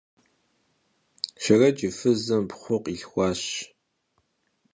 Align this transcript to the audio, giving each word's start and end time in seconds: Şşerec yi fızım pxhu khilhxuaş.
Şşerec 1.41 1.77
yi 1.83 1.89
fızım 1.97 2.43
pxhu 2.49 2.75
khilhxuaş. 2.83 3.41